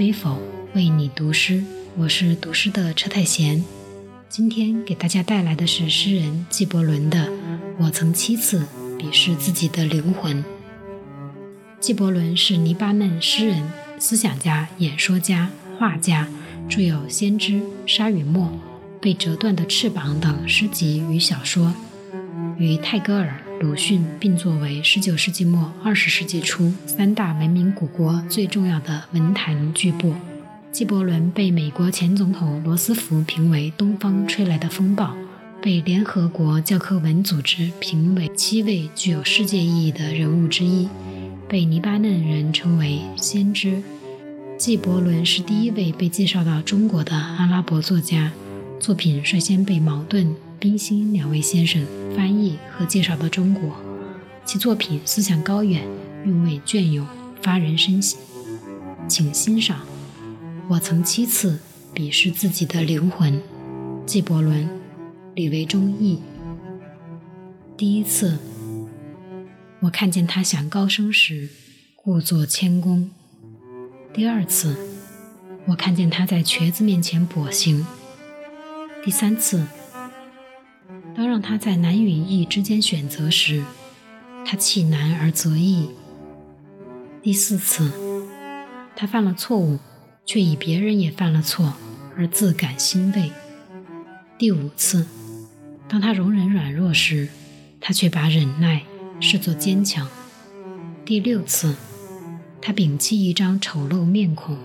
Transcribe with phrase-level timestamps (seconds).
[0.00, 0.38] 知否
[0.72, 1.62] 为你读诗。
[1.94, 3.62] 我是读诗的车太贤。
[4.30, 7.30] 今天给大家带来的是诗人纪伯伦的
[7.78, 8.66] 我曾七次
[8.98, 10.42] 鄙视自己的灵魂。
[11.80, 13.62] 纪伯伦是黎巴嫩诗人
[13.98, 16.26] 思想家演说家画家
[16.66, 18.58] 著有先知沙与墨
[19.02, 21.74] 被折断的翅膀等诗集与小说。
[22.56, 30.14] 与泰戈尔鲁迅并作为19世纪末20世纪初三大文明古国最重要的文坛巨擘。
[30.72, 35.14] 纪伯伦被美国前总统罗斯福评为“东方吹来的风暴”，
[35.60, 40.88] 被联合国教科文组织评为七位具有世界意义的人物之一，
[41.46, 43.82] 被黎巴嫩人称为“先知”。
[44.56, 48.32] 纪伯伦是第一位被介绍到中国的阿拉伯作家，
[48.78, 53.74] 作品率先被茅盾、冰心两位先生翻译和介绍到中国，
[54.44, 55.88] 其作品思想高远，
[56.26, 57.06] 韵味隽永，
[57.40, 58.20] 发人深省。
[59.08, 59.80] 请欣赏。
[60.68, 61.58] 我曾七次
[61.94, 63.40] 鄙视自己的灵魂，
[64.04, 64.68] 纪伯伦，
[65.34, 66.18] 李维忠译。
[67.78, 68.36] 第一次，
[69.80, 71.48] 我看见他想高升时，
[71.96, 73.08] 故作谦恭；
[74.12, 74.76] 第二次，
[75.68, 77.82] 我看见他在瘸子面前跛行；
[79.02, 79.64] 第三次，
[81.40, 83.64] 当他在难与易之间选择时，
[84.44, 85.88] 他弃难而择易；
[87.22, 87.90] 第四次，
[88.94, 89.78] 他犯了错误。
[90.26, 91.72] 却以别人也犯了错
[92.16, 93.32] 而自感欣慰。
[94.38, 95.06] 第五次，
[95.88, 97.28] 当他容忍软弱时，
[97.80, 98.82] 他却把忍耐
[99.18, 100.06] 视作坚强。
[101.04, 101.74] 第六次，
[102.60, 104.56] 他摒弃一张丑陋面孔，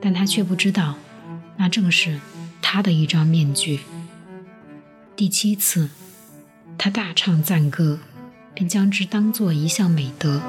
[0.00, 0.96] 但他却不知道，
[1.56, 2.20] 那正是
[2.60, 3.78] 他的一张面具。
[5.14, 5.88] 第七次，
[6.78, 7.98] 他大唱赞歌，
[8.54, 10.40] 并将之当作一项美德。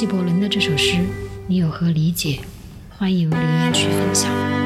[0.00, 0.96] 纪伯伦的这首诗，
[1.46, 2.40] 你有何理解？
[2.88, 4.59] 欢迎留言区分享。